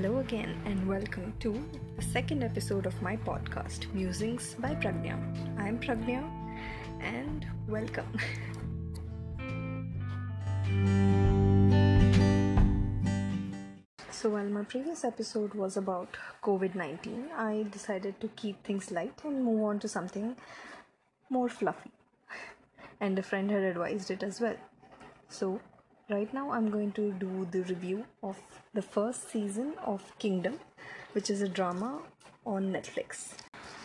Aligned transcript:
Hello 0.00 0.18
again, 0.18 0.56
and 0.64 0.86
welcome 0.86 1.34
to 1.40 1.60
the 1.96 2.02
second 2.02 2.44
episode 2.44 2.86
of 2.86 3.02
my 3.02 3.16
podcast, 3.16 3.92
Musings 3.92 4.54
by 4.54 4.76
Pragnya. 4.76 5.18
I'm 5.58 5.76
Pragnya, 5.80 6.22
and 7.00 7.44
welcome. 7.66 8.06
so, 14.12 14.30
while 14.30 14.44
my 14.44 14.62
previous 14.62 15.02
episode 15.04 15.54
was 15.54 15.76
about 15.76 16.16
COVID 16.44 16.76
19, 16.76 17.30
I 17.36 17.66
decided 17.72 18.20
to 18.20 18.28
keep 18.36 18.62
things 18.62 18.92
light 18.92 19.24
and 19.24 19.44
move 19.44 19.64
on 19.64 19.80
to 19.80 19.88
something 19.88 20.36
more 21.28 21.48
fluffy. 21.48 21.90
And 23.00 23.18
a 23.18 23.22
friend 23.24 23.50
had 23.50 23.64
advised 23.64 24.12
it 24.12 24.22
as 24.22 24.40
well. 24.40 24.58
So, 25.28 25.60
right 26.10 26.32
now 26.32 26.50
I'm 26.50 26.70
going 26.70 26.92
to 26.92 27.12
do 27.12 27.46
the 27.50 27.62
review 27.62 28.04
of 28.22 28.38
the 28.72 28.82
first 28.82 29.30
season 29.30 29.74
of 29.84 30.02
Kingdom, 30.18 30.58
which 31.12 31.28
is 31.30 31.42
a 31.42 31.48
drama 31.48 32.00
on 32.46 32.72
Netflix. 32.72 33.34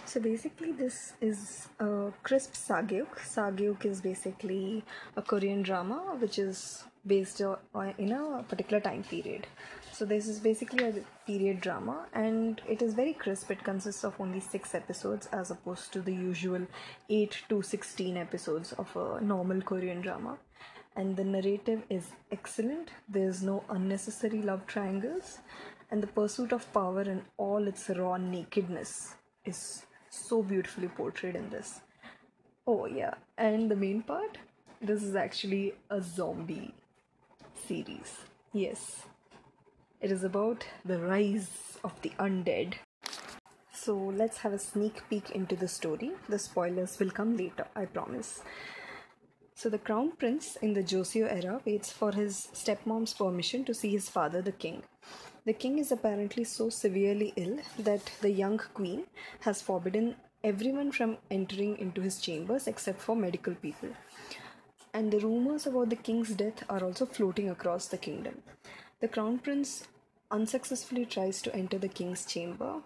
So 0.05 0.19
basically, 0.19 0.71
this 0.71 1.13
is 1.21 1.67
a 1.79 2.11
crisp 2.21 2.53
sageuk. 2.53 3.07
Sageuk 3.17 3.83
is 3.83 3.99
basically 3.99 4.83
a 5.17 5.21
Korean 5.21 5.63
drama 5.63 6.15
which 6.19 6.37
is 6.37 6.83
based 7.05 7.41
on 7.41 7.93
in 7.97 8.11
a 8.11 8.43
particular 8.47 8.79
time 8.79 9.03
period. 9.03 9.47
So 9.91 10.05
this 10.05 10.27
is 10.27 10.39
basically 10.39 10.85
a 10.85 10.93
period 11.27 11.61
drama, 11.61 12.07
and 12.13 12.61
it 12.67 12.81
is 12.81 12.93
very 12.93 13.13
crisp. 13.13 13.51
It 13.51 13.63
consists 13.63 14.03
of 14.03 14.19
only 14.19 14.39
six 14.39 14.73
episodes, 14.73 15.27
as 15.31 15.51
opposed 15.51 15.91
to 15.93 16.01
the 16.01 16.13
usual 16.13 16.67
eight 17.09 17.37
to 17.49 17.61
sixteen 17.61 18.17
episodes 18.17 18.71
of 18.73 18.95
a 18.95 19.19
normal 19.21 19.61
Korean 19.61 20.01
drama 20.01 20.37
and 20.95 21.15
the 21.15 21.23
narrative 21.23 21.83
is 21.89 22.11
excellent. 22.31 22.89
There's 23.07 23.41
no 23.41 23.63
unnecessary 23.69 24.41
love 24.41 24.65
triangles, 24.67 25.39
and 25.91 26.01
the 26.01 26.07
pursuit 26.07 26.51
of 26.51 26.71
power 26.73 27.01
in 27.01 27.23
all 27.37 27.67
its 27.67 27.89
raw 27.89 28.17
nakedness 28.17 29.15
is 29.45 29.85
so 30.09 30.43
beautifully 30.43 30.87
portrayed 30.87 31.35
in 31.35 31.49
this. 31.49 31.81
Oh, 32.65 32.85
yeah, 32.85 33.15
and 33.37 33.69
the 33.69 33.75
main 33.75 34.03
part 34.03 34.37
this 34.83 35.01
is 35.01 35.15
actually 35.15 35.73
a 35.89 36.01
zombie 36.01 36.73
series. 37.67 38.17
Yes, 38.51 39.03
it 40.01 40.11
is 40.11 40.25
about 40.25 40.65
the 40.83 40.99
rise 40.99 41.77
of 41.85 41.93
the 42.01 42.11
undead. 42.19 42.73
So 43.73 43.95
let's 43.95 44.39
have 44.39 44.51
a 44.51 44.59
sneak 44.59 45.01
peek 45.09 45.31
into 45.31 45.55
the 45.55 45.69
story. 45.69 46.11
The 46.27 46.37
spoilers 46.37 46.99
will 46.99 47.11
come 47.11 47.37
later, 47.37 47.65
I 47.77 47.85
promise. 47.85 48.41
So 49.63 49.69
the 49.69 49.77
crown 49.77 50.11
prince 50.11 50.57
in 50.57 50.73
the 50.73 50.83
Joseon 50.83 51.31
era 51.31 51.61
waits 51.63 51.89
for 51.89 52.11
his 52.11 52.49
stepmom's 52.53 53.13
permission 53.13 53.63
to 53.63 53.73
see 53.73 53.91
his 53.91 54.09
father, 54.09 54.41
the 54.41 54.51
king. 54.51 54.83
The 55.45 55.53
king 55.53 55.79
is 55.79 55.89
apparently 55.89 56.43
so 56.43 56.69
severely 56.69 57.31
ill 57.37 57.59
that 57.79 58.11
the 58.19 58.29
young 58.29 58.57
queen 58.73 59.05
has 59.39 59.61
forbidden 59.61 60.17
everyone 60.43 60.91
from 60.91 61.17
entering 61.31 61.77
into 61.77 62.01
his 62.01 62.19
chambers 62.19 62.67
except 62.67 62.99
for 62.99 63.15
medical 63.15 63.55
people. 63.55 63.87
And 64.93 65.13
the 65.13 65.19
rumors 65.19 65.65
about 65.65 65.91
the 65.91 65.95
king's 65.95 66.33
death 66.33 66.65
are 66.69 66.83
also 66.83 67.05
floating 67.05 67.49
across 67.49 67.87
the 67.87 67.97
kingdom. 67.97 68.43
The 68.99 69.07
crown 69.07 69.39
prince 69.39 69.87
unsuccessfully 70.29 71.05
tries 71.05 71.41
to 71.41 71.55
enter 71.55 71.77
the 71.77 71.87
king's 71.87 72.25
chamber 72.25 72.81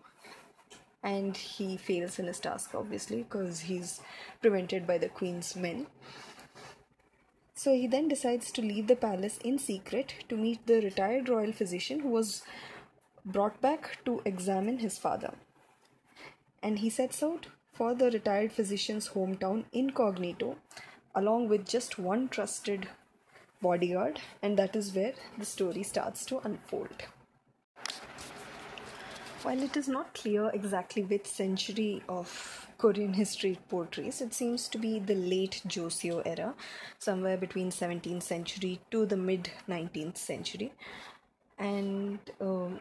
and 1.02 1.38
he 1.38 1.78
fails 1.78 2.20
in 2.20 2.28
his 2.28 2.40
task 2.40 2.76
obviously 2.76 3.24
because 3.24 3.62
he's 3.62 4.02
prevented 4.42 4.86
by 4.86 4.98
the 4.98 5.10
queen's 5.10 5.56
men 5.56 5.88
so 7.58 7.74
he 7.74 7.88
then 7.88 8.08
decides 8.08 8.52
to 8.52 8.62
leave 8.62 8.86
the 8.86 8.96
palace 8.96 9.40
in 9.44 9.58
secret 9.58 10.14
to 10.30 10.38
meet 10.38 10.66
the 10.68 10.80
retired 10.80 11.28
royal 11.28 11.52
physician 11.52 12.02
who 12.02 12.10
was 12.10 12.44
brought 13.26 13.60
back 13.62 13.98
to 14.06 14.22
examine 14.26 14.78
his 14.78 15.00
father. 15.00 15.34
And 16.62 16.78
he 16.80 16.92
sets 16.92 17.24
out 17.24 17.48
for 17.74 17.96
the 17.96 18.12
retired 18.12 18.52
physician's 18.52 19.10
hometown 19.10 19.66
incognito, 19.74 20.58
along 21.16 21.50
with 21.50 21.68
just 21.68 21.98
one 21.98 22.30
trusted 22.30 22.88
bodyguard, 23.60 24.22
and 24.44 24.56
that 24.58 24.76
is 24.76 24.94
where 24.94 25.14
the 25.40 25.46
story 25.46 25.82
starts 25.82 26.26
to 26.26 26.38
unfold. 26.40 27.06
While 29.44 29.62
it 29.64 29.78
is 29.78 29.88
not 29.88 30.14
clear 30.14 30.50
exactly 30.54 31.04
which 31.04 31.28
century 31.28 32.04
of 32.10 32.68
Korean 32.78 33.14
history 33.14 33.52
it 33.52 33.70
portrays. 33.70 34.22
It 34.22 34.34
seems 34.34 34.68
to 34.70 34.78
be 34.78 35.00
the 35.00 35.16
late 35.16 35.62
Joseon 35.68 36.24
era, 36.26 36.54
somewhere 37.00 37.38
between 37.38 37.70
17th 37.72 38.24
century 38.24 38.80
to 38.92 39.06
the 39.06 39.18
mid 39.18 39.50
19th 39.68 40.18
century. 40.18 40.74
And 41.58 42.20
um, 42.40 42.80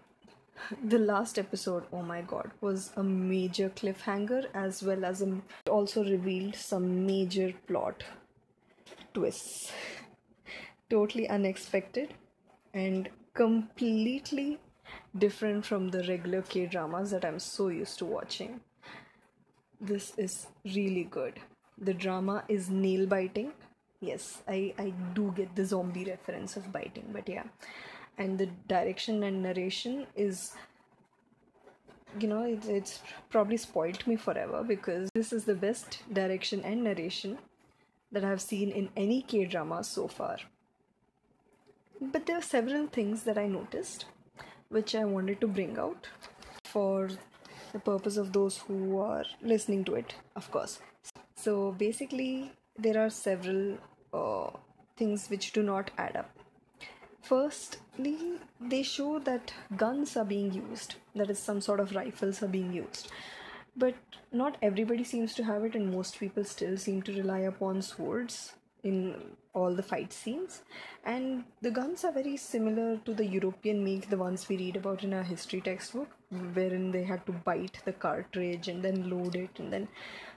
the 0.85 0.99
last 0.99 1.39
episode, 1.39 1.85
oh 1.93 2.03
my 2.03 2.21
god, 2.23 2.51
was 2.61 2.93
a 2.97 3.03
major 3.03 3.71
cliffhanger 3.71 4.47
as 4.55 4.83
well 4.83 5.05
as 5.05 5.23
a, 5.23 5.41
also 5.71 6.05
revealed 6.05 6.57
some 6.57 7.07
major 7.07 7.53
plot 7.67 8.03
twists. 9.15 9.73
totally 10.91 11.29
unexpected 11.29 12.15
and 12.73 13.09
completely 13.35 14.59
different 15.17 15.65
from 15.65 15.89
the 15.89 16.05
regular 16.05 16.43
K 16.43 16.67
dramas 16.67 17.11
that 17.11 17.25
I'm 17.25 17.39
so 17.39 17.69
used 17.69 17.99
to 17.99 18.05
watching 18.05 18.61
this 19.81 20.13
is 20.17 20.47
really 20.65 21.05
good. 21.05 21.41
The 21.79 21.95
drama 21.95 22.45
is 22.49 22.71
nail 22.71 23.07
biting. 23.07 23.53
Yes, 24.01 24.43
I, 24.49 24.75
I 24.79 24.93
do 25.15 25.33
get 25.37 25.55
the 25.55 25.65
zombie 25.65 26.05
reference 26.05 26.57
of 26.57 26.73
biting, 26.73 27.11
but 27.13 27.29
yeah. 27.29 27.45
And 28.19 28.39
the 28.39 28.47
direction 28.69 29.23
and 29.23 29.43
narration 29.43 30.07
is, 30.15 30.53
you 32.19 32.29
know, 32.29 32.43
it's, 32.43 32.67
it's 32.67 33.01
probably 33.31 33.57
spoilt 33.57 34.07
me 34.07 34.17
forever 34.17 34.63
because 34.63 35.11
this 35.15 35.33
is 35.33 35.45
the 35.45 35.55
best 35.55 36.03
direction 36.13 36.63
and 36.65 36.85
narration 36.85 37.39
that 38.13 38.25
I've 38.25 38.41
seen 38.41 38.71
in 38.71 38.89
any 38.97 39.23
K 39.23 39.45
drama 39.45 39.85
so 39.85 40.09
far. 40.09 40.39
But 42.01 42.27
there 42.27 42.39
are 42.39 42.43
several 42.43 42.87
things 42.87 43.23
that 43.25 43.39
I 43.39 43.47
noticed 43.47 44.07
which 44.69 44.95
I 44.95 45.05
wanted 45.05 45.41
to 45.41 45.47
bring 45.47 45.79
out 45.79 46.09
for 46.65 47.11
the 47.73 47.79
purpose 47.79 48.17
of 48.17 48.33
those 48.33 48.59
who 48.59 48.99
are 48.99 49.25
listening 49.43 49.85
to 49.85 49.95
it, 49.95 50.15
of 50.35 50.51
course. 50.51 50.81
So 51.37 51.73
basically, 51.73 52.53
there 52.79 53.05
are 53.05 53.11
several 53.11 53.79
uh, 54.13 54.51
things 54.97 55.29
which 55.29 55.53
do 55.53 55.63
not 55.63 55.91
add 55.99 56.17
up. 56.17 56.31
Firstly, 57.23 58.19
they 58.61 58.83
show 58.83 59.19
that 59.21 59.53
guns 59.77 60.17
are 60.17 60.25
being 60.25 60.53
used, 60.53 60.95
that 61.15 61.31
is, 61.31 61.39
some 61.39 61.61
sort 61.61 61.81
of 61.81 61.95
rifles 61.95 62.43
are 62.43 62.49
being 62.49 62.73
used. 62.73 63.11
But 63.77 63.95
not 64.33 64.57
everybody 64.63 65.05
seems 65.05 65.35
to 65.35 65.45
have 65.45 65.65
it, 65.65 65.75
and 65.75 65.93
most 65.93 66.19
people 66.19 66.45
still 66.45 66.77
seem 66.77 67.03
to 67.03 67.13
rely 67.13 67.41
upon 67.41 67.83
swords 67.83 68.55
in 68.87 69.37
all 69.53 69.75
the 69.75 69.83
fight 69.83 70.13
scenes. 70.13 70.63
And 71.05 71.45
the 71.63 71.71
guns 71.71 72.05
are 72.05 72.13
very 72.13 72.37
similar 72.37 72.99
to 73.07 73.15
the 73.15 73.27
european 73.27 73.83
make 73.85 74.09
the 74.11 74.19
ones 74.19 74.49
we 74.49 74.59
read 74.59 74.77
about 74.77 75.05
in 75.05 75.15
our 75.15 75.23
history 75.23 75.61
textbook 75.61 76.11
wherein 76.55 76.91
they 76.91 77.05
had 77.05 77.25
to 77.27 77.33
bite 77.33 77.81
the 77.85 77.93
cartridge 77.93 78.69
and 78.69 78.83
then 78.83 79.09
load 79.11 79.37
it 79.37 79.59
and 79.59 79.73
then 79.73 79.89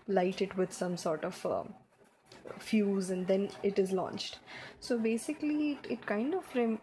light 0.08 0.42
it 0.42 0.56
with 0.56 0.72
some 0.74 0.96
sort 0.98 1.24
of 1.24 1.46
uh, 1.46 1.64
fuse 2.60 3.10
and 3.10 3.28
then 3.28 3.50
it 3.64 3.78
is 3.78 3.92
launched. 3.92 4.40
So 4.80 4.98
basically 4.98 5.72
it, 5.74 5.92
it 5.98 6.06
kind 6.06 6.34
of 6.34 6.44
rem- 6.56 6.82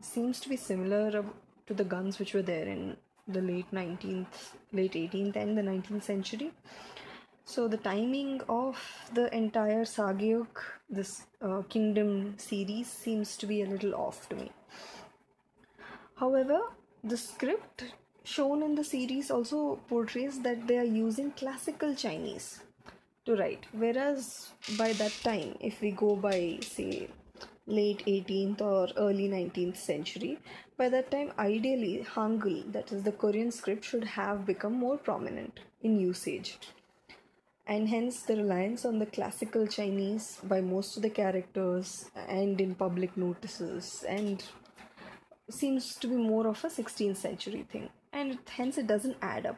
seems 0.00 0.40
to 0.40 0.48
be 0.48 0.56
similar 0.56 1.24
to 1.66 1.74
the 1.74 1.84
guns 1.84 2.18
which 2.18 2.34
were 2.34 2.42
there 2.42 2.66
in 2.66 2.96
the 3.28 3.40
late 3.40 3.70
19th 3.72 4.54
late 4.72 4.94
18th 4.94 5.36
and 5.36 5.56
the 5.56 5.62
19th 5.62 6.02
century 6.02 6.50
so 7.44 7.66
the 7.68 7.76
timing 7.76 8.40
of 8.48 8.78
the 9.12 9.34
entire 9.34 9.84
Sageuk, 9.84 10.62
this 10.88 11.26
uh, 11.40 11.62
Kingdom 11.68 12.34
series, 12.38 12.88
seems 12.88 13.36
to 13.36 13.46
be 13.46 13.62
a 13.62 13.66
little 13.66 13.94
off 13.94 14.28
to 14.28 14.36
me. 14.36 14.52
However, 16.14 16.60
the 17.02 17.16
script 17.16 17.84
shown 18.22 18.62
in 18.62 18.76
the 18.76 18.84
series 18.84 19.30
also 19.30 19.80
portrays 19.88 20.40
that 20.42 20.68
they 20.68 20.78
are 20.78 20.84
using 20.84 21.32
classical 21.32 21.94
Chinese 21.94 22.60
to 23.24 23.34
write, 23.36 23.66
whereas 23.72 24.50
by 24.78 24.92
that 24.92 25.12
time, 25.22 25.56
if 25.60 25.80
we 25.80 25.90
go 25.90 26.14
by 26.14 26.58
say 26.62 27.08
late 27.66 28.04
18th 28.06 28.60
or 28.60 28.88
early 28.96 29.28
19th 29.28 29.76
century, 29.76 30.38
by 30.76 30.88
that 30.88 31.10
time, 31.10 31.32
ideally, 31.38 32.06
Hangul, 32.14 32.72
that 32.72 32.92
is 32.92 33.02
the 33.02 33.12
Korean 33.12 33.50
script, 33.50 33.84
should 33.84 34.04
have 34.04 34.46
become 34.46 34.74
more 34.74 34.96
prominent 34.96 35.60
in 35.82 35.98
usage 35.98 36.58
and 37.66 37.88
hence 37.88 38.22
the 38.22 38.36
reliance 38.36 38.84
on 38.84 38.98
the 38.98 39.06
classical 39.06 39.66
Chinese 39.66 40.38
by 40.42 40.60
most 40.60 40.96
of 40.96 41.02
the 41.02 41.10
characters 41.10 42.10
and 42.28 42.60
in 42.60 42.74
public 42.74 43.16
notices 43.16 44.04
and 44.08 44.44
seems 45.50 45.94
to 45.96 46.08
be 46.08 46.16
more 46.16 46.46
of 46.46 46.64
a 46.64 46.68
16th 46.68 47.16
century 47.16 47.66
thing 47.70 47.88
and 48.12 48.38
hence 48.56 48.78
it 48.78 48.86
doesn't 48.86 49.16
add 49.22 49.46
up. 49.46 49.56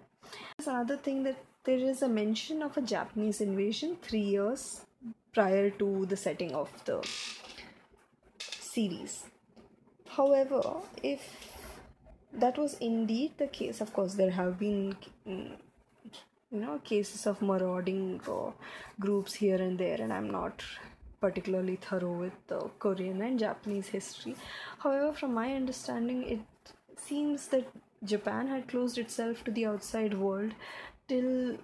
There's 0.57 0.69
another 0.69 0.97
thing 0.97 1.23
that 1.25 1.37
there 1.65 1.79
is 1.79 2.03
a 2.03 2.09
mention 2.09 2.63
of 2.63 2.77
a 2.77 2.83
Japanese 2.83 3.41
invasion 3.41 3.97
three 4.03 4.21
years 4.21 4.83
prior 5.33 5.71
to 5.71 6.07
the 6.07 6.17
setting 6.17 6.53
of 6.53 6.71
the 6.85 7.07
series. 8.39 9.25
However, 10.09 10.63
if 11.03 11.55
that 12.39 12.59
was 12.59 12.75
indeed 12.75 13.33
the 13.39 13.47
case. 13.47 13.81
Of 13.81 13.93
course, 13.93 14.15
there 14.15 14.31
have 14.31 14.59
been 14.59 14.97
you 16.55 16.61
know 16.61 16.79
cases 16.85 17.27
of 17.27 17.43
marauding 17.43 18.21
uh, 18.29 18.51
groups 19.01 19.35
here 19.35 19.57
and 19.57 19.79
there, 19.79 20.01
and 20.01 20.13
I'm 20.13 20.31
not 20.31 20.63
particularly 21.21 21.77
thorough 21.77 22.17
with 22.25 22.35
the 22.47 22.61
Korean 22.79 23.23
and 23.23 23.39
Japanese 23.39 23.89
history. 23.89 24.37
However, 24.79 25.13
from 25.13 25.35
my 25.35 25.53
understanding, 25.55 26.23
it 26.23 26.73
seems 26.97 27.49
that 27.49 27.67
Japan 28.05 28.47
had 28.47 28.69
closed 28.69 28.99
itself 28.99 29.43
to 29.45 29.51
the 29.51 29.67
outside 29.67 30.15
world 30.15 30.53
till 31.09 31.59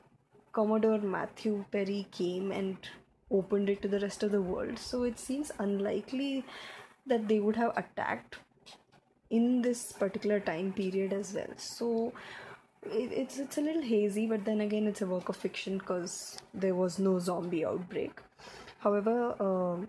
Commodore 0.53 0.99
Matthew 0.99 1.65
Perry 1.71 2.07
came 2.11 2.51
and 2.51 2.77
opened 3.31 3.69
it 3.69 3.83
to 3.83 3.89
the 3.89 4.01
rest 4.01 4.25
of 4.25 4.33
the 4.33 4.43
world. 4.43 4.79
So 4.79 5.05
it 5.05 5.19
seems 5.19 5.53
unlikely 5.59 6.45
that 7.07 7.29
they 7.29 7.39
would 7.39 7.57
have 7.57 7.77
attacked 7.77 8.39
in 9.31 9.63
this 9.63 9.93
particular 9.93 10.41
time 10.41 10.73
period 10.73 11.13
as 11.13 11.33
well. 11.35 11.53
So 11.57 12.13
it's 12.83 13.39
it's 13.39 13.59
a 13.59 13.61
little 13.61 13.83
hazy, 13.83 14.27
but 14.27 14.45
then 14.45 14.61
again, 14.61 14.87
it's 14.87 15.03
a 15.03 15.07
work 15.07 15.29
of 15.29 15.37
fiction 15.37 15.79
because 15.79 16.39
there 16.55 16.75
was 16.75 16.99
no 16.99 17.19
zombie 17.19 17.65
outbreak. 17.65 18.21
However, 18.79 19.35
um, 19.41 19.89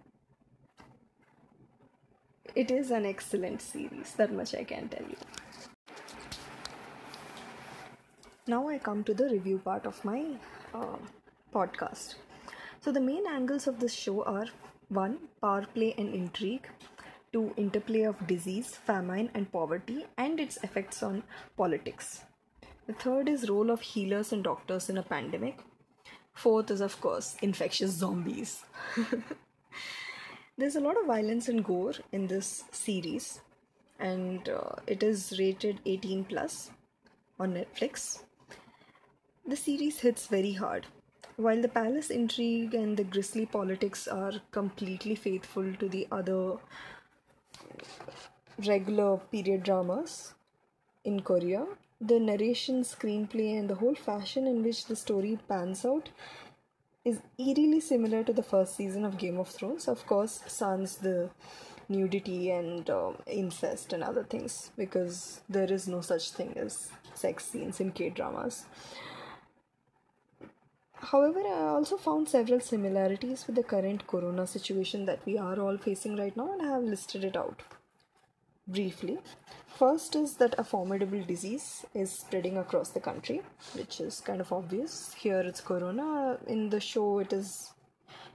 it 2.55 2.71
is 2.71 2.91
an 2.91 3.05
excellent 3.05 3.61
series. 3.61 4.13
That 4.13 4.33
much 4.33 4.53
I 4.53 4.63
can 4.63 4.89
tell 4.89 5.07
you. 5.07 5.15
Now 8.47 8.67
I 8.67 8.77
come 8.79 9.03
to 9.05 9.13
the 9.13 9.29
review 9.29 9.59
part 9.59 9.85
of 9.85 10.03
my 10.03 10.25
uh, 10.73 10.97
podcast. 11.53 12.15
So 12.81 12.91
the 12.91 12.99
main 12.99 13.27
angles 13.27 13.67
of 13.67 13.79
this 13.79 13.93
show 13.93 14.23
are 14.23 14.47
one, 14.89 15.19
power 15.41 15.65
play 15.73 15.93
and 15.97 16.13
intrigue, 16.13 16.67
two, 17.31 17.53
interplay 17.55 18.01
of 18.01 18.27
disease, 18.27 18.75
famine, 18.75 19.29
and 19.33 19.49
poverty, 19.51 20.05
and 20.17 20.39
its 20.39 20.57
effects 20.63 21.01
on 21.03 21.23
politics. 21.55 22.25
The 22.91 22.97
third 22.97 23.29
is 23.29 23.49
role 23.49 23.69
of 23.69 23.79
healers 23.79 24.33
and 24.33 24.43
doctors 24.43 24.89
in 24.89 24.97
a 24.97 25.01
pandemic. 25.01 25.59
Fourth 26.33 26.69
is 26.71 26.81
of 26.81 26.99
course 26.99 27.37
infectious 27.41 27.91
zombies. 27.91 28.65
There's 30.57 30.75
a 30.75 30.81
lot 30.81 30.99
of 30.99 31.05
violence 31.05 31.47
and 31.47 31.63
gore 31.63 31.93
in 32.11 32.27
this 32.27 32.65
series, 32.73 33.39
and 33.97 34.49
uh, 34.49 34.75
it 34.87 35.03
is 35.03 35.39
rated 35.39 35.79
18 35.85 36.25
plus 36.25 36.71
on 37.39 37.53
Netflix. 37.53 38.23
The 39.47 39.55
series 39.55 40.01
hits 40.01 40.27
very 40.27 40.51
hard. 40.51 40.87
While 41.37 41.61
the 41.61 41.69
palace 41.69 42.09
intrigue 42.09 42.73
and 42.73 42.97
the 42.97 43.05
grisly 43.05 43.45
politics 43.45 44.05
are 44.05 44.33
completely 44.51 45.15
faithful 45.15 45.73
to 45.75 45.87
the 45.87 46.09
other 46.11 46.57
regular 48.67 49.15
period 49.31 49.63
dramas 49.63 50.33
in 51.05 51.21
Korea, 51.21 51.65
the 52.01 52.19
narration, 52.19 52.81
screenplay, 52.81 53.57
and 53.59 53.69
the 53.69 53.75
whole 53.75 53.93
fashion 53.93 54.47
in 54.47 54.63
which 54.63 54.85
the 54.85 54.95
story 54.95 55.37
pans 55.47 55.85
out 55.85 56.09
is 57.05 57.21
eerily 57.37 57.79
similar 57.79 58.23
to 58.23 58.33
the 58.33 58.43
first 58.43 58.75
season 58.75 59.05
of 59.05 59.19
Game 59.19 59.37
of 59.37 59.49
Thrones. 59.49 59.87
Of 59.87 60.05
course, 60.07 60.41
sans 60.47 60.97
the 60.97 61.29
nudity 61.87 62.49
and 62.49 62.89
uh, 62.89 63.11
incest 63.27 63.93
and 63.93 64.03
other 64.03 64.23
things, 64.23 64.71
because 64.77 65.41
there 65.47 65.71
is 65.71 65.87
no 65.87 66.01
such 66.01 66.31
thing 66.31 66.57
as 66.57 66.89
sex 67.13 67.45
scenes 67.45 67.79
in 67.79 67.91
K 67.91 68.09
dramas. 68.09 68.65
However, 70.93 71.39
I 71.39 71.69
also 71.69 71.97
found 71.97 72.29
several 72.29 72.59
similarities 72.59 73.45
with 73.45 73.55
the 73.55 73.63
current 73.63 74.07
corona 74.07 74.47
situation 74.47 75.05
that 75.05 75.25
we 75.25 75.37
are 75.37 75.59
all 75.59 75.77
facing 75.77 76.15
right 76.15 76.35
now, 76.35 76.51
and 76.53 76.61
I 76.61 76.73
have 76.73 76.83
listed 76.83 77.23
it 77.23 77.35
out 77.35 77.61
briefly. 78.71 79.19
First 79.77 80.15
is 80.15 80.35
that 80.35 80.55
a 80.57 80.63
formidable 80.63 81.23
disease 81.23 81.85
is 81.93 82.11
spreading 82.11 82.57
across 82.57 82.89
the 82.89 82.99
country, 82.99 83.41
which 83.73 83.99
is 83.99 84.19
kind 84.21 84.41
of 84.41 84.51
obvious. 84.51 85.13
Here 85.13 85.39
it's 85.39 85.61
corona, 85.61 86.37
in 86.47 86.69
the 86.69 86.79
show, 86.79 87.19
it 87.19 87.33
is 87.33 87.73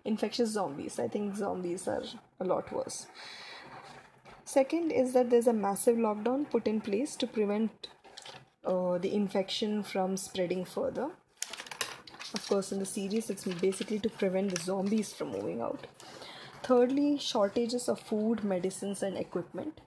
infectious 0.05 0.51
zombies. 0.51 0.99
I 0.99 1.09
think 1.09 1.37
zombies 1.37 1.87
are 1.89 2.05
a 2.41 2.45
lot 2.45 2.73
worse. 2.73 3.07
Second 4.45 4.93
is 4.93 5.13
that 5.13 5.31
there's 5.31 5.47
a 5.47 5.53
massive 5.53 5.97
lockdown 5.97 6.49
put 6.51 6.67
in 6.67 6.81
place 6.81 7.17
to 7.17 7.27
prevent 7.27 7.89
uh, 8.65 8.99
the 8.99 9.15
infection 9.15 9.83
from 9.83 10.17
spreading 10.17 10.65
further 10.65 11.11
of 12.37 12.47
course, 12.49 12.71
in 12.71 12.79
the 12.79 12.87
series, 12.87 13.31
it's 13.31 13.45
basically 13.45 13.99
to 14.01 14.11
prevent 14.11 14.55
the 14.55 14.61
zombies 14.61 15.13
from 15.13 15.31
moving 15.31 15.61
out. 15.61 15.87
Thirdly, 16.63 17.19
shortages 17.19 17.89
of 17.89 17.99
food, 17.99 18.45
medicines, 18.45 19.03
and 19.03 19.17
equipment. 19.17 19.81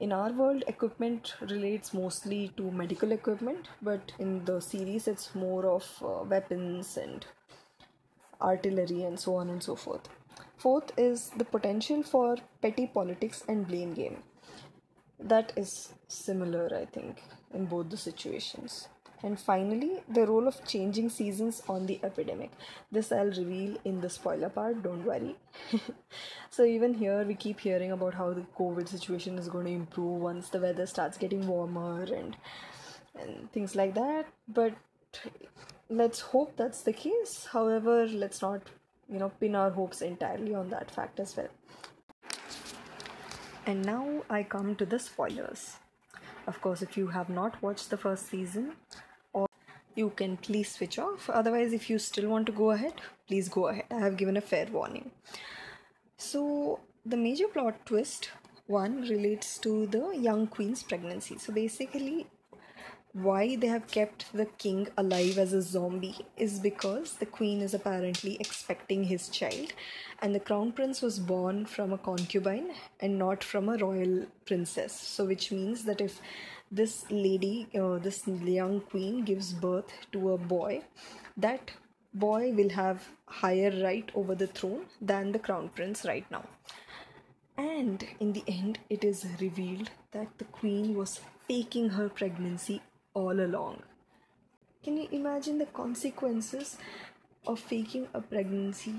In 0.00 0.12
our 0.12 0.32
world, 0.32 0.62
equipment 0.68 1.34
relates 1.40 1.92
mostly 1.92 2.52
to 2.56 2.70
medical 2.70 3.10
equipment, 3.10 3.68
but 3.82 4.12
in 4.20 4.44
the 4.44 4.60
series, 4.60 5.08
it's 5.08 5.34
more 5.34 5.66
of 5.66 5.84
uh, 6.00 6.22
weapons 6.22 6.96
and 6.96 7.26
artillery 8.40 9.02
and 9.02 9.18
so 9.18 9.34
on 9.34 9.50
and 9.50 9.60
so 9.60 9.74
forth. 9.74 10.08
Fourth 10.56 10.92
is 10.96 11.30
the 11.36 11.44
potential 11.44 12.04
for 12.04 12.36
petty 12.62 12.86
politics 12.86 13.42
and 13.48 13.66
blame 13.66 13.92
game. 13.94 14.22
That 15.18 15.52
is 15.56 15.94
similar, 16.06 16.72
I 16.76 16.84
think, 16.84 17.20
in 17.52 17.66
both 17.66 17.90
the 17.90 17.96
situations. 17.96 18.88
And 19.22 19.38
finally, 19.38 20.02
the 20.08 20.26
role 20.26 20.46
of 20.46 20.64
changing 20.64 21.08
seasons 21.08 21.62
on 21.68 21.86
the 21.86 21.98
epidemic. 22.04 22.52
This 22.92 23.10
I'll 23.10 23.26
reveal 23.26 23.76
in 23.84 24.00
the 24.00 24.08
spoiler 24.08 24.48
part, 24.48 24.82
don't 24.82 25.04
worry. 25.04 25.36
so, 26.50 26.64
even 26.64 26.94
here, 26.94 27.24
we 27.24 27.34
keep 27.34 27.58
hearing 27.60 27.90
about 27.90 28.14
how 28.14 28.32
the 28.32 28.46
COVID 28.56 28.88
situation 28.88 29.36
is 29.36 29.48
going 29.48 29.66
to 29.66 29.72
improve 29.72 30.20
once 30.20 30.50
the 30.50 30.60
weather 30.60 30.86
starts 30.86 31.18
getting 31.18 31.46
warmer 31.48 32.02
and, 32.02 32.36
and 33.18 33.50
things 33.52 33.74
like 33.74 33.94
that. 33.94 34.26
But 34.46 34.74
let's 35.88 36.20
hope 36.20 36.56
that's 36.56 36.82
the 36.82 36.92
case. 36.92 37.48
However, 37.52 38.06
let's 38.06 38.40
not, 38.40 38.62
you 39.10 39.18
know, 39.18 39.32
pin 39.40 39.56
our 39.56 39.70
hopes 39.70 40.00
entirely 40.00 40.54
on 40.54 40.70
that 40.70 40.92
fact 40.92 41.18
as 41.18 41.36
well. 41.36 41.48
And 43.66 43.84
now 43.84 44.22
I 44.30 44.44
come 44.44 44.76
to 44.76 44.86
the 44.86 44.98
spoilers. 44.98 45.76
Of 46.46 46.60
course, 46.62 46.80
if 46.80 46.96
you 46.96 47.08
have 47.08 47.28
not 47.28 47.60
watched 47.60 47.90
the 47.90 47.98
first 47.98 48.28
season, 48.30 48.72
you 49.98 50.10
can 50.10 50.36
please 50.36 50.72
switch 50.72 50.98
off. 50.98 51.28
Otherwise, 51.28 51.72
if 51.72 51.90
you 51.90 51.98
still 51.98 52.28
want 52.28 52.46
to 52.46 52.52
go 52.52 52.70
ahead, 52.70 52.94
please 53.26 53.48
go 53.48 53.68
ahead. 53.68 53.86
I 53.90 53.98
have 53.98 54.16
given 54.16 54.36
a 54.36 54.40
fair 54.40 54.66
warning. 54.66 55.10
So, 56.16 56.80
the 57.04 57.16
major 57.16 57.48
plot 57.48 57.84
twist 57.84 58.30
one 58.66 59.00
relates 59.02 59.58
to 59.58 59.86
the 59.86 60.10
young 60.10 60.46
queen's 60.46 60.82
pregnancy. 60.82 61.38
So, 61.38 61.52
basically, 61.52 62.26
why 63.12 63.56
they 63.56 63.66
have 63.66 63.86
kept 63.88 64.32
the 64.32 64.44
king 64.44 64.86
alive 64.96 65.38
as 65.38 65.52
a 65.52 65.62
zombie 65.62 66.26
is 66.36 66.60
because 66.60 67.14
the 67.14 67.26
queen 67.26 67.62
is 67.62 67.74
apparently 67.74 68.36
expecting 68.38 69.04
his 69.04 69.28
child 69.28 69.72
and 70.20 70.34
the 70.34 70.40
crown 70.40 70.72
prince 70.72 71.00
was 71.00 71.18
born 71.18 71.64
from 71.64 71.92
a 71.92 71.98
concubine 71.98 72.70
and 73.00 73.18
not 73.18 73.42
from 73.42 73.68
a 73.68 73.78
royal 73.78 74.26
princess 74.44 74.92
so 74.92 75.24
which 75.24 75.50
means 75.50 75.84
that 75.84 76.02
if 76.02 76.20
this 76.70 77.04
lady, 77.10 77.68
uh, 77.78 77.98
this 77.98 78.26
young 78.26 78.80
queen, 78.80 79.24
gives 79.24 79.52
birth 79.52 79.92
to 80.12 80.32
a 80.32 80.38
boy, 80.38 80.82
that 81.36 81.72
boy 82.14 82.52
will 82.52 82.70
have 82.70 83.08
higher 83.26 83.70
right 83.82 84.10
over 84.14 84.34
the 84.34 84.46
throne 84.46 84.86
than 85.00 85.32
the 85.32 85.38
crown 85.38 85.68
prince 85.68 86.04
right 86.04 86.30
now. 86.30 86.44
And 87.56 88.06
in 88.20 88.32
the 88.32 88.44
end, 88.46 88.78
it 88.88 89.02
is 89.04 89.26
revealed 89.40 89.90
that 90.12 90.38
the 90.38 90.44
queen 90.44 90.94
was 90.94 91.20
faking 91.46 91.90
her 91.90 92.08
pregnancy 92.08 92.82
all 93.14 93.40
along. 93.40 93.82
Can 94.84 94.96
you 94.96 95.08
imagine 95.10 95.58
the 95.58 95.66
consequences 95.66 96.76
of 97.46 97.58
faking 97.58 98.06
a 98.14 98.20
pregnancy? 98.20 98.94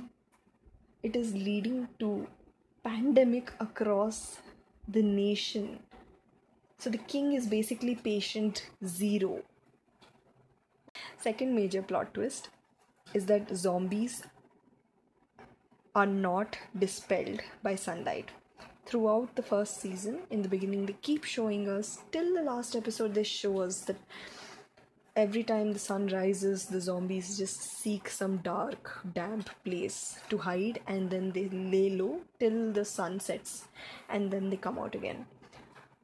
It 1.01 1.15
is 1.15 1.33
leading 1.33 1.87
to 1.99 2.27
pandemic 2.83 3.53
across 3.59 4.39
the 4.87 5.01
nation 5.01 5.79
so 6.79 6.89
the 6.89 6.97
king 6.97 7.33
is 7.33 7.45
basically 7.45 7.93
patient 7.93 8.65
zero. 8.85 9.43
Second 11.17 11.53
major 11.53 11.81
plot 11.81 12.13
twist 12.13 12.49
is 13.13 13.25
that 13.25 13.55
zombies 13.55 14.23
are 15.93 16.05
not 16.05 16.57
dispelled 16.77 17.41
by 17.61 17.75
sunlight. 17.75 18.29
Throughout 18.85 19.35
the 19.35 19.43
first 19.43 19.81
season, 19.81 20.21
in 20.29 20.41
the 20.41 20.49
beginning, 20.49 20.85
they 20.85 20.95
keep 21.01 21.23
showing 21.23 21.69
us, 21.69 21.99
till 22.11 22.33
the 22.33 22.41
last 22.41 22.75
episode, 22.75 23.13
they 23.13 23.23
show 23.23 23.59
us 23.59 23.81
that 23.81 23.97
every 25.15 25.43
time 25.43 25.73
the 25.73 25.79
sun 25.79 26.07
rises, 26.07 26.65
the 26.65 26.79
zombies 26.79 27.37
just 27.37 27.61
seek 27.81 28.07
some 28.09 28.37
dark, 28.37 28.99
damp 29.13 29.49
place 29.65 30.19
to 30.29 30.37
hide 30.37 30.79
and 30.87 31.09
then 31.09 31.31
they 31.31 31.49
lay 31.49 31.89
low 31.89 32.21
till 32.39 32.71
the 32.71 32.85
sun 32.85 33.19
sets 33.19 33.67
and 34.07 34.31
then 34.31 34.49
they 34.49 34.57
come 34.57 34.79
out 34.79 34.95
again. 34.95 35.25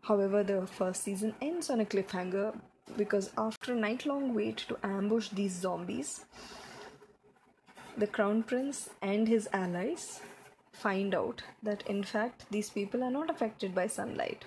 However, 0.08 0.44
the 0.44 0.68
first 0.68 1.04
season 1.04 1.34
ends 1.42 1.72
on 1.72 1.80
a 1.80 1.86
cliffhanger 1.86 2.56
because 2.96 3.32
after 3.38 3.74
a 3.74 3.76
night 3.76 4.06
long 4.06 4.36
wait 4.36 4.58
to 4.68 4.78
ambush 4.84 5.30
these 5.30 5.54
zombies, 5.54 6.26
the 7.98 8.06
crown 8.06 8.44
prince 8.44 8.90
and 9.02 9.28
his 9.28 9.50
allies 9.52 10.22
find 10.72 11.16
out 11.16 11.42
that 11.64 11.82
in 11.88 12.04
fact 12.04 12.46
these 12.52 12.70
people 12.70 13.04
are 13.04 13.10
not 13.10 13.32
affected 13.32 13.74
by 13.74 13.88
sunlight. 13.88 14.46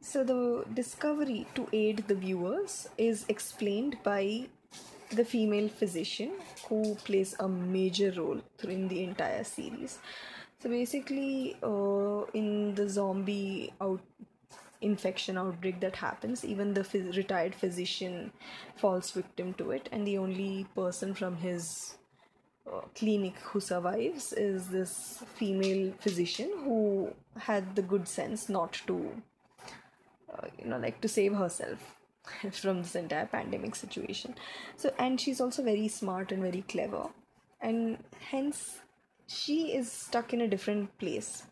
So 0.00 0.24
the 0.24 0.64
discovery 0.72 1.46
to 1.56 1.68
aid 1.72 2.04
the 2.08 2.14
viewers 2.14 2.88
is 2.96 3.26
explained 3.28 3.98
by 4.02 4.46
the 5.10 5.24
female 5.24 5.68
physician 5.68 6.32
who 6.68 6.94
plays 6.94 7.34
a 7.38 7.48
major 7.48 8.12
role 8.16 8.40
in 8.62 8.88
the 8.88 9.02
entire 9.02 9.44
series. 9.44 9.98
So 10.64 10.70
basically, 10.70 11.58
uh, 11.62 12.24
in 12.32 12.74
the 12.74 12.88
zombie 12.88 13.74
out 13.82 14.00
infection 14.80 15.36
outbreak 15.36 15.80
that 15.80 15.96
happens, 15.96 16.42
even 16.42 16.72
the 16.72 16.80
phys- 16.80 17.18
retired 17.18 17.54
physician 17.54 18.32
falls 18.74 19.10
victim 19.10 19.52
to 19.54 19.72
it, 19.72 19.90
and 19.92 20.06
the 20.06 20.16
only 20.16 20.66
person 20.74 21.12
from 21.12 21.36
his 21.36 21.98
uh, 22.66 22.80
clinic 22.94 23.36
who 23.40 23.60
survives 23.60 24.32
is 24.32 24.68
this 24.68 25.22
female 25.34 25.92
physician 26.00 26.50
who 26.64 27.12
had 27.40 27.76
the 27.76 27.82
good 27.82 28.08
sense 28.08 28.48
not 28.48 28.72
to, 28.86 29.22
uh, 30.32 30.46
you 30.58 30.64
know, 30.64 30.78
like 30.78 30.98
to 31.02 31.08
save 31.08 31.34
herself 31.34 31.98
from 32.52 32.80
this 32.80 32.94
entire 32.94 33.26
pandemic 33.26 33.74
situation. 33.74 34.34
So, 34.78 34.94
and 34.98 35.20
she's 35.20 35.42
also 35.42 35.62
very 35.62 35.88
smart 35.88 36.32
and 36.32 36.40
very 36.40 36.62
clever, 36.62 37.10
and 37.60 37.98
hence 38.30 38.80
she 39.26 39.74
is 39.74 39.90
stuck 39.90 40.32
in 40.32 40.40
a 40.40 40.48
different 40.48 40.96
place 40.98 41.44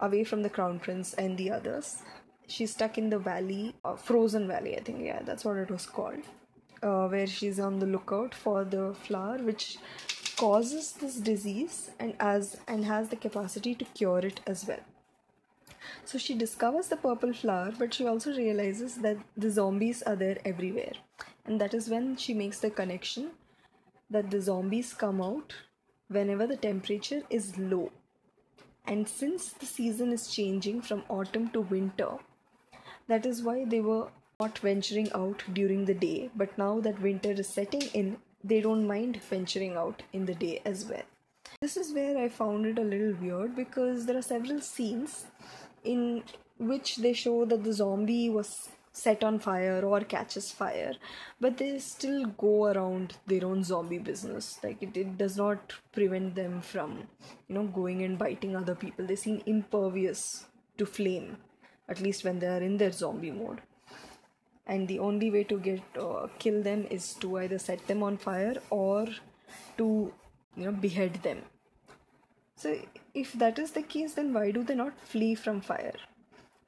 away 0.00 0.24
from 0.24 0.42
the 0.42 0.50
crown 0.50 0.78
prince 0.78 1.14
and 1.14 1.36
the 1.36 1.50
others. 1.50 2.02
She's 2.46 2.72
stuck 2.72 2.96
in 2.98 3.10
the 3.10 3.18
valley 3.18 3.74
uh, 3.84 3.96
frozen 3.96 4.48
valley 4.48 4.74
i 4.76 4.80
think 4.80 5.04
yeah 5.04 5.20
that's 5.22 5.44
what 5.44 5.58
it 5.58 5.70
was 5.70 5.84
called 5.84 6.22
uh, 6.82 7.08
where 7.08 7.26
she's 7.26 7.60
on 7.60 7.78
the 7.78 7.86
lookout 7.86 8.34
for 8.34 8.64
the 8.64 8.94
flower 8.94 9.38
which 9.38 9.78
causes 10.36 10.92
this 10.92 11.16
disease 11.16 11.90
and 11.98 12.14
as 12.20 12.58
and 12.68 12.84
has 12.84 13.08
the 13.08 13.16
capacity 13.16 13.74
to 13.74 13.84
cure 13.86 14.20
it 14.20 14.40
as 14.46 14.66
well. 14.66 14.84
So 16.04 16.18
she 16.18 16.34
discovers 16.34 16.88
the 16.88 16.96
purple 16.96 17.32
flower 17.32 17.72
but 17.78 17.92
she 17.94 18.06
also 18.06 18.34
realizes 18.36 18.96
that 18.96 19.16
the 19.36 19.50
zombies 19.50 20.02
are 20.02 20.16
there 20.16 20.38
everywhere. 20.44 20.92
And 21.44 21.60
that 21.60 21.74
is 21.74 21.88
when 21.88 22.16
she 22.16 22.34
makes 22.34 22.60
the 22.60 22.70
connection 22.70 23.30
that 24.10 24.30
the 24.30 24.40
zombies 24.40 24.94
come 24.94 25.20
out 25.20 25.54
whenever 26.08 26.46
the 26.46 26.56
temperature 26.56 27.22
is 27.30 27.56
low. 27.58 27.90
And 28.86 29.08
since 29.08 29.52
the 29.52 29.66
season 29.66 30.12
is 30.12 30.28
changing 30.28 30.82
from 30.82 31.04
autumn 31.08 31.50
to 31.50 31.60
winter, 31.60 32.12
that 33.06 33.26
is 33.26 33.42
why 33.42 33.64
they 33.64 33.80
were 33.80 34.08
not 34.40 34.58
venturing 34.58 35.10
out 35.12 35.42
during 35.52 35.84
the 35.84 35.94
day. 35.94 36.30
But 36.34 36.56
now 36.56 36.80
that 36.80 37.02
winter 37.02 37.32
is 37.32 37.48
setting 37.48 37.82
in, 37.92 38.16
they 38.42 38.60
don't 38.60 38.86
mind 38.86 39.20
venturing 39.28 39.76
out 39.76 40.02
in 40.12 40.26
the 40.26 40.34
day 40.34 40.62
as 40.64 40.86
well. 40.86 41.02
This 41.60 41.76
is 41.76 41.92
where 41.92 42.16
I 42.16 42.28
found 42.28 42.66
it 42.66 42.78
a 42.78 42.82
little 42.82 43.14
weird 43.20 43.56
because 43.56 44.06
there 44.06 44.16
are 44.16 44.22
several 44.22 44.60
scenes 44.60 45.26
in 45.84 46.22
which 46.58 46.96
they 46.96 47.12
show 47.12 47.44
that 47.44 47.64
the 47.64 47.72
zombie 47.72 48.30
was 48.30 48.68
set 48.98 49.22
on 49.22 49.38
fire 49.38 49.84
or 49.84 50.00
catches 50.00 50.50
fire 50.50 50.94
but 51.40 51.56
they 51.58 51.78
still 51.78 52.24
go 52.44 52.66
around 52.66 53.16
their 53.26 53.44
own 53.44 53.62
zombie 53.62 53.98
business. 53.98 54.58
Like 54.62 54.82
it, 54.82 54.96
it 54.96 55.16
does 55.16 55.36
not 55.36 55.74
prevent 55.92 56.34
them 56.34 56.60
from 56.60 57.08
you 57.48 57.54
know 57.54 57.64
going 57.64 58.02
and 58.02 58.18
biting 58.18 58.56
other 58.56 58.74
people. 58.74 59.06
They 59.06 59.16
seem 59.16 59.42
impervious 59.46 60.46
to 60.78 60.86
flame 60.86 61.36
at 61.88 62.00
least 62.00 62.24
when 62.24 62.38
they 62.38 62.48
are 62.48 62.62
in 62.62 62.76
their 62.76 62.92
zombie 62.92 63.30
mode. 63.30 63.60
And 64.66 64.86
the 64.86 64.98
only 64.98 65.30
way 65.30 65.44
to 65.44 65.58
get 65.58 65.82
uh, 65.98 66.26
kill 66.38 66.62
them 66.62 66.86
is 66.90 67.14
to 67.20 67.38
either 67.38 67.58
set 67.58 67.86
them 67.86 68.02
on 68.02 68.18
fire 68.18 68.56
or 68.70 69.06
to 69.78 70.12
you 70.56 70.64
know 70.64 70.72
behead 70.72 71.22
them. 71.22 71.42
So 72.56 72.76
if 73.14 73.32
that 73.34 73.58
is 73.58 73.72
the 73.72 73.82
case 73.82 74.14
then 74.14 74.32
why 74.34 74.50
do 74.50 74.64
they 74.64 74.74
not 74.74 75.00
flee 75.00 75.34
from 75.36 75.60
fire 75.60 75.98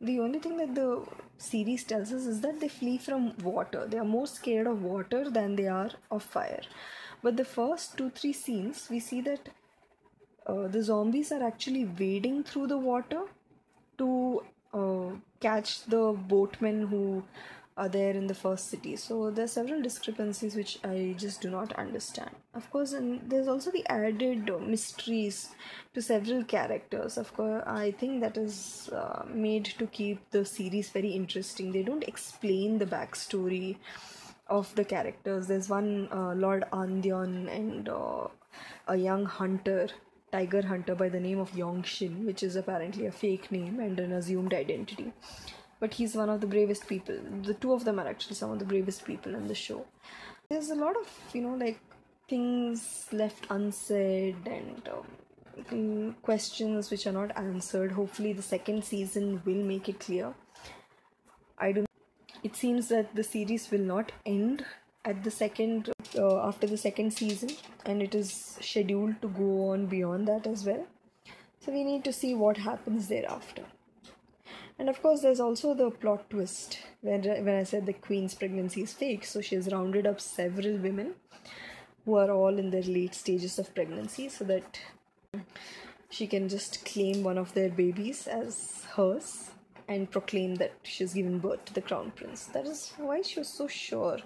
the 0.00 0.18
only 0.20 0.38
thing 0.38 0.56
that 0.56 0.74
the 0.74 1.02
series 1.38 1.84
tells 1.84 2.12
us 2.12 2.24
is 2.24 2.40
that 2.40 2.60
they 2.60 2.68
flee 2.68 2.98
from 2.98 3.36
water. 3.38 3.86
They 3.86 3.98
are 3.98 4.04
more 4.04 4.26
scared 4.26 4.66
of 4.66 4.82
water 4.82 5.30
than 5.30 5.56
they 5.56 5.66
are 5.68 5.90
of 6.10 6.22
fire. 6.22 6.62
But 7.22 7.36
the 7.36 7.44
first 7.44 7.96
two, 7.98 8.10
three 8.10 8.32
scenes, 8.32 8.88
we 8.90 8.98
see 9.00 9.20
that 9.22 9.50
uh, 10.46 10.68
the 10.68 10.82
zombies 10.82 11.32
are 11.32 11.42
actually 11.42 11.84
wading 11.84 12.44
through 12.44 12.68
the 12.68 12.78
water 12.78 13.22
to 13.98 14.42
uh, 14.72 15.10
catch 15.40 15.84
the 15.84 16.12
boatmen 16.12 16.86
who 16.86 17.22
are 17.80 17.88
there 17.88 18.10
in 18.10 18.26
the 18.26 18.34
first 18.34 18.68
city. 18.68 18.94
So 18.94 19.30
there 19.30 19.46
are 19.46 19.54
several 19.58 19.80
discrepancies 19.80 20.54
which 20.54 20.78
I 20.84 21.14
just 21.16 21.40
do 21.40 21.50
not 21.50 21.72
understand. 21.84 22.30
Of 22.54 22.70
course, 22.70 22.92
and 22.92 23.20
there's 23.30 23.48
also 23.48 23.70
the 23.70 23.86
added 23.86 24.50
mysteries 24.60 25.48
to 25.94 26.02
several 26.02 26.44
characters. 26.44 27.16
Of 27.16 27.32
course, 27.34 27.62
I 27.66 27.92
think 27.92 28.20
that 28.20 28.36
is 28.36 28.90
uh, 28.92 29.24
made 29.32 29.64
to 29.78 29.86
keep 29.86 30.30
the 30.30 30.44
series 30.44 30.90
very 30.90 31.12
interesting. 31.22 31.72
They 31.72 31.82
don't 31.82 32.04
explain 32.04 32.78
the 32.78 32.86
backstory 32.86 33.76
of 34.48 34.74
the 34.74 34.84
characters. 34.84 35.46
There's 35.46 35.70
one 35.70 36.08
uh, 36.12 36.34
Lord 36.34 36.64
Andyon 36.72 37.48
and 37.56 37.88
uh, 37.88 38.28
a 38.88 38.96
young 38.96 39.24
hunter 39.24 39.88
tiger 40.32 40.62
hunter 40.62 40.94
by 40.94 41.08
the 41.08 41.18
name 41.18 41.40
of 41.40 41.56
Yong 41.56 41.82
Shin, 41.82 42.24
which 42.24 42.44
is 42.44 42.54
apparently 42.54 43.06
a 43.06 43.10
fake 43.10 43.50
name 43.50 43.80
and 43.80 43.98
an 43.98 44.12
assumed 44.12 44.54
identity 44.54 45.12
but 45.80 45.94
he's 45.94 46.14
one 46.14 46.28
of 46.28 46.40
the 46.40 46.46
bravest 46.46 46.86
people. 46.86 47.18
The 47.42 47.54
two 47.54 47.72
of 47.72 47.84
them 47.84 47.98
are 47.98 48.06
actually 48.06 48.36
some 48.36 48.50
of 48.50 48.58
the 48.58 48.64
bravest 48.64 49.04
people 49.04 49.34
in 49.34 49.48
the 49.48 49.54
show. 49.54 49.86
There's 50.48 50.70
a 50.70 50.74
lot 50.74 50.96
of, 50.96 51.08
you 51.32 51.42
know, 51.42 51.54
like 51.54 51.80
things 52.28 53.06
left 53.12 53.46
unsaid 53.50 54.36
and 54.46 54.88
um, 55.70 56.16
questions 56.22 56.90
which 56.90 57.06
are 57.06 57.12
not 57.12 57.36
answered. 57.36 57.92
Hopefully, 57.92 58.32
the 58.32 58.42
second 58.42 58.84
season 58.84 59.42
will 59.44 59.64
make 59.64 59.88
it 59.88 60.00
clear. 60.00 60.34
I 61.58 61.72
do. 61.72 61.86
It 62.42 62.56
seems 62.56 62.88
that 62.88 63.14
the 63.14 63.24
series 63.24 63.70
will 63.70 63.80
not 63.80 64.12
end 64.26 64.64
at 65.04 65.24
the 65.24 65.30
second 65.30 65.90
uh, 66.16 66.46
after 66.46 66.66
the 66.66 66.76
second 66.76 67.12
season, 67.12 67.50
and 67.86 68.02
it 68.02 68.14
is 68.14 68.58
scheduled 68.60 69.20
to 69.22 69.28
go 69.28 69.70
on 69.70 69.86
beyond 69.86 70.28
that 70.28 70.46
as 70.46 70.64
well. 70.64 70.86
So 71.60 71.72
we 71.72 71.84
need 71.84 72.04
to 72.04 72.12
see 72.12 72.34
what 72.34 72.56
happens 72.56 73.08
thereafter. 73.08 73.64
And 74.80 74.88
of 74.88 75.02
course, 75.02 75.20
there's 75.20 75.40
also 75.40 75.74
the 75.74 75.90
plot 75.90 76.30
twist 76.30 76.78
when, 77.02 77.22
when 77.22 77.54
I 77.54 77.64
said 77.64 77.84
the 77.84 77.92
queen's 77.92 78.34
pregnancy 78.34 78.80
is 78.80 78.94
fake. 78.94 79.26
So 79.26 79.42
she 79.42 79.54
has 79.56 79.70
rounded 79.70 80.06
up 80.06 80.22
several 80.22 80.78
women 80.78 81.16
who 82.06 82.14
are 82.14 82.30
all 82.30 82.58
in 82.58 82.70
their 82.70 82.82
late 82.84 83.14
stages 83.14 83.58
of 83.58 83.74
pregnancy 83.74 84.30
so 84.30 84.42
that 84.44 84.80
she 86.08 86.26
can 86.26 86.48
just 86.48 86.82
claim 86.86 87.22
one 87.22 87.36
of 87.36 87.52
their 87.52 87.68
babies 87.68 88.26
as 88.26 88.86
hers 88.96 89.50
and 89.86 90.10
proclaim 90.10 90.54
that 90.54 90.72
she's 90.82 91.12
given 91.12 91.40
birth 91.40 91.62
to 91.66 91.74
the 91.74 91.82
crown 91.82 92.10
prince. 92.16 92.46
That 92.46 92.64
is 92.64 92.94
why 92.96 93.20
she 93.20 93.40
was 93.40 93.48
so 93.48 93.68
sure 93.68 94.20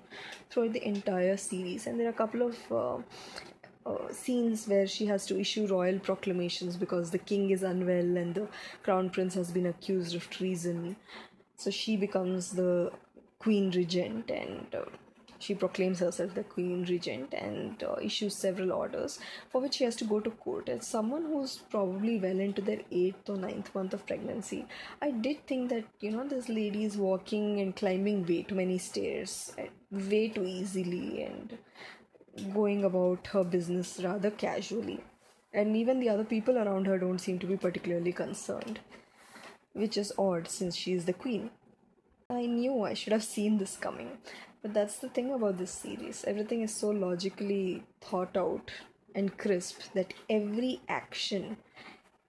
throughout 0.51 0.73
the 0.73 0.87
entire 0.87 1.37
series. 1.37 1.89
And 1.89 1.99
there 1.99 2.07
are 2.07 2.11
a 2.11 2.13
couple 2.13 2.43
of 2.43 2.57
uh, 2.71 3.03
uh, 3.87 4.11
scenes 4.11 4.67
where 4.67 4.87
she 4.87 5.07
has 5.07 5.27
to 5.27 5.39
issue 5.39 5.67
royal 5.67 5.99
proclamations 5.99 6.77
because 6.77 7.11
the 7.11 7.19
king 7.19 7.51
is 7.51 7.63
unwell 7.63 8.17
and 8.17 8.35
the 8.35 8.49
crown 8.83 9.11
prince 9.11 9.35
has 9.35 9.51
been 9.51 9.67
accused 9.67 10.15
of 10.15 10.31
treason. 10.31 10.97
So 11.57 11.71
she 11.71 11.97
becomes 11.97 12.53
the 12.53 12.93
queen 13.39 13.71
regent 13.71 14.31
and 14.31 14.75
uh, 14.75 14.85
she 15.45 15.55
proclaims 15.55 15.99
herself 15.99 16.35
the 16.35 16.45
queen 16.45 16.87
regent 16.89 17.35
and 17.35 17.83
uh, 17.83 17.97
issues 18.01 18.35
several 18.35 18.73
orders 18.73 19.19
for 19.51 19.61
which 19.61 19.75
she 19.75 19.85
has 19.85 19.97
to 19.97 20.05
go 20.05 20.19
to 20.21 20.31
court. 20.31 20.71
As 20.71 20.87
someone 20.87 21.25
who's 21.25 21.59
probably 21.69 22.19
well 22.19 22.41
into 22.41 22.63
their 22.63 22.81
eighth 22.91 23.29
or 23.29 23.37
ninth 23.37 23.75
month 23.75 23.93
of 23.93 24.07
pregnancy, 24.07 24.65
I 25.03 25.11
did 25.11 25.47
think 25.47 25.69
that 25.69 25.85
you 26.01 26.13
know 26.13 26.27
this 26.27 26.49
lady 26.49 26.85
is 26.85 26.97
walking 26.97 27.61
and 27.61 27.77
climbing 27.77 28.25
way 28.25 28.43
too 28.43 28.55
many 28.55 28.79
stairs, 28.79 29.55
way 29.91 30.29
too 30.29 30.47
easily, 30.47 31.25
and 31.25 31.59
going 32.53 32.85
about 32.85 33.27
her 33.29 33.45
business 33.45 34.01
rather 34.03 34.31
casually. 34.31 35.01
And 35.53 35.77
even 35.77 36.01
the 36.01 36.09
other 36.09 36.25
people 36.25 36.59
around 36.59 36.87
her 36.87 36.99
don't 36.99 37.21
seem 37.21 37.39
to 37.39 37.47
be 37.47 37.57
particularly 37.57 38.13
concerned, 38.13 38.81
which 39.73 39.97
is 39.97 40.13
odd 40.19 40.49
since 40.49 40.75
she 40.75 40.93
is 40.93 41.05
the 41.05 41.13
queen. 41.13 41.51
I 42.29 42.47
knew 42.47 42.83
I 42.83 42.95
should 42.95 43.13
have 43.13 43.23
seen 43.23 43.59
this 43.59 43.77
coming, 43.77 44.19
but 44.63 44.75
that's 44.75 44.99
the 44.99 45.09
thing 45.09 45.33
about 45.33 45.59
this 45.59 45.71
series. 45.71 46.25
Everything 46.27 46.63
is 46.63 46.75
so 46.75 46.89
logically 46.91 47.85
thought 48.01 48.37
out 48.37 48.73
and 49.15 49.37
crisp 49.39 49.81
that 49.95 50.15
every 50.29 50.81
action, 50.89 51.57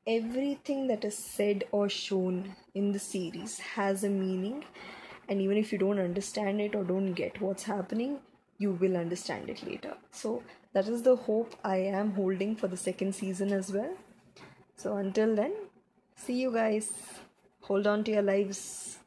everything 0.05 0.87
that 0.87 1.03
is 1.03 1.17
said 1.17 1.63
or 1.71 1.89
shown 1.89 2.55
in 2.75 2.91
the 2.91 2.99
series 2.99 3.57
has 3.59 4.03
a 4.03 4.09
meaning, 4.09 4.63
and 5.27 5.41
even 5.41 5.57
if 5.57 5.71
you 5.71 5.79
don't 5.79 5.99
understand 5.99 6.61
it 6.61 6.75
or 6.75 6.83
don't 6.83 7.13
get 7.13 7.41
what's 7.41 7.63
happening, 7.63 8.19
you 8.57 8.71
will 8.71 8.97
understand 8.97 9.49
it 9.49 9.65
later. 9.65 9.95
So 10.11 10.43
that 10.73 10.87
is 10.87 11.03
the 11.03 11.15
hope 11.15 11.55
I 11.63 11.77
am 11.77 12.11
holding 12.13 12.55
for 12.55 12.67
the 12.67 12.77
second 12.77 13.15
season 13.15 13.51
as 13.51 13.71
well. 13.71 13.95
So 14.75 14.97
until 14.97 15.35
then, 15.35 15.53
see 16.15 16.41
you 16.41 16.51
guys. 16.51 16.91
Hold 17.61 17.87
on 17.87 18.03
to 18.03 18.11
your 18.11 18.21
lives. 18.21 18.97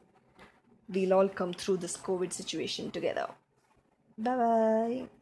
We'll 0.87 1.13
all 1.13 1.29
come 1.29 1.53
through 1.53 1.77
this 1.77 1.95
COVID 1.97 2.33
situation 2.33 2.91
together. 2.91 3.27
Bye 4.17 4.35
bye. 4.35 5.18